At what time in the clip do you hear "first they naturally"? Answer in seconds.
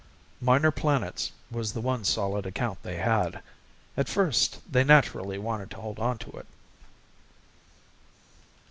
4.09-5.37